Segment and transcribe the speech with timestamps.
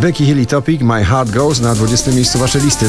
[0.00, 2.86] Becky Hill Topic, My Heart Goes na 20 miejscu waszej listy.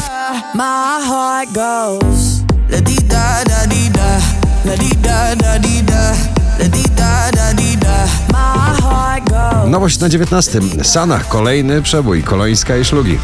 [0.54, 2.40] My heart goes
[2.70, 4.20] la di da da di da
[4.64, 6.12] la di da da di da
[6.58, 10.60] la di da da di da My heart goes Nowość na 19.
[10.82, 13.18] Sanach, kolejny przebój, kolońska i szlugi.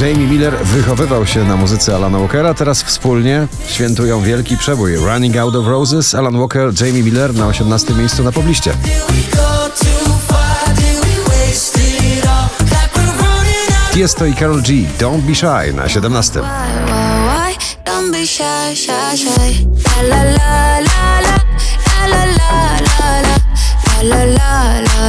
[0.00, 4.96] Jamie Miller wychowywał się na muzyce Alana Walkera, teraz wspólnie świętują wielki przebój.
[4.96, 8.72] Running Out of Roses, Alan Walker, Jamie Miller na 18 miejscu na pobliście.
[13.94, 16.40] Tiesto i Karol G, Don't Be Shy na 17.
[16.40, 16.92] Why, why,
[17.26, 17.58] why?
[17.84, 19.66] Don't be shy, shy, shy
[20.08, 21.36] la la La la
[22.10, 22.89] la la la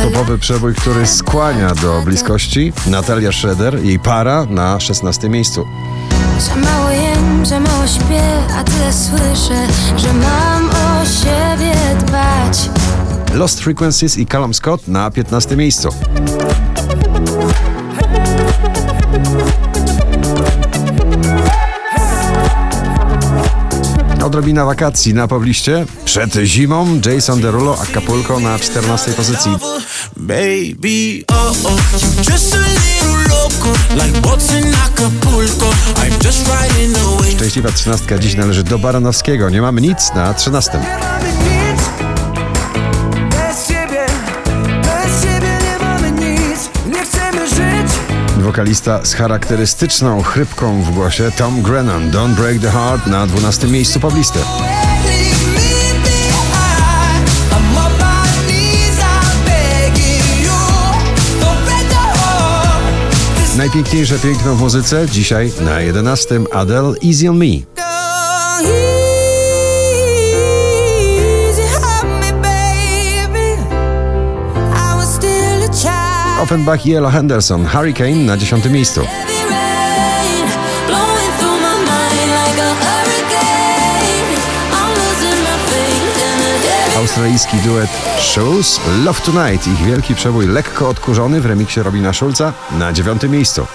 [0.03, 2.73] Topowy przebój, który skłania do bliskości.
[2.87, 5.67] Natalia Schroeder, jej para na 16 miejscu.
[6.39, 8.23] Za mało jem, za mało śpię,
[8.57, 9.67] a tyle słyszę,
[9.97, 12.69] że mam o siebie dbać.
[13.33, 15.89] Lost Frequencies i Callum Scott na 15 miejscu.
[24.41, 25.85] Odrobina wakacji na pobliście.
[26.05, 29.51] Przed zimą Jason Derulo Acapulco na 14 pozycji.
[30.17, 31.81] Baby, oh oh.
[37.35, 39.49] Szczęśliwa trzynastka dziś należy do Baranowskiego.
[39.49, 40.79] Nie mamy nic na 13.
[48.41, 53.99] Wokalista z charakterystyczną chrypką w głosie Tom Grennan Don't Break the Heart na 12 miejscu
[53.99, 54.39] poblisty.
[63.57, 68.90] Najpiękniejsze piękno w muzyce dzisiaj na 11 Adele Easy on Me.
[76.51, 79.01] Offenbach i Ella Henderson Hurricane na 10 miejscu.
[86.97, 87.89] Australijski duet
[88.19, 89.67] Shoes Love Tonight.
[89.67, 93.67] Ich wielki przebój lekko odkurzony w remiksie Robina Schulza na 9 miejscu.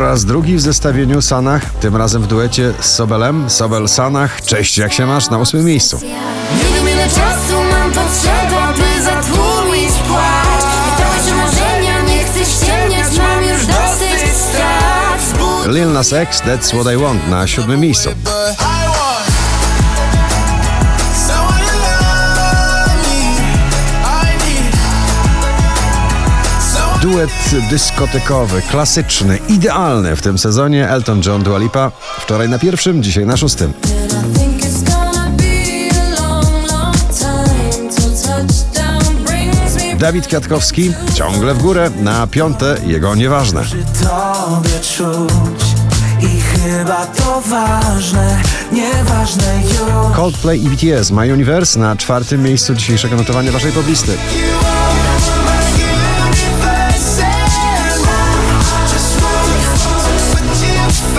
[0.00, 3.50] Raz drugi w zestawieniu Sanach, tym razem w duecie z Sobelem.
[3.50, 6.00] Sobel Sanach, cześć jak się masz na 8 miejscu.
[6.02, 12.44] Nie wiem ile czasu mam potrzeba, by zatłumić płacz I to, że marzenia nie chcę
[12.44, 18.10] ściemniać, mam już dosyć strat Lil Nas X, That's What I Want na 7 miejscu.
[27.10, 31.90] Duet dyskotekowy, klasyczny, idealny w tym sezonie Elton John Dua Lipa.
[32.18, 33.72] Wczoraj na pierwszym, dzisiaj na szóstym.
[39.98, 43.62] Dawid Kwiatkowski ciągle w górę, na piąte jego nieważne.
[43.62, 45.64] Przy tobie czuć
[46.20, 53.16] I chyba to ważne Nieważne już Coldplay i BTS My Universe na czwartym miejscu dzisiejszego
[53.16, 54.12] notowania waszej poblisty.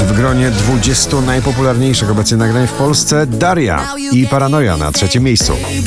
[0.08, 5.54] W gronie 20 najpopularniejszych obecnie nagrań w Polsce Daria i Paranoja na trzecim miejscu.
[5.64, 5.82] No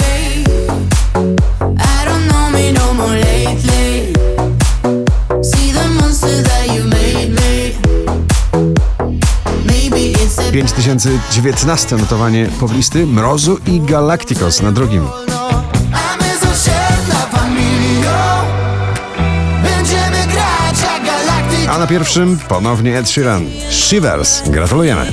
[10.24, 15.23] it's a 5019 notowanie poblisty Mrozu i Galacticos na drugim.
[21.68, 23.46] A na pierwszym ponownie Ed Sheeran.
[23.70, 24.42] Shivers.
[24.48, 25.12] Gratulujemy.